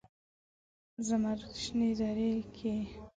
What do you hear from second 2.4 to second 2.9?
کې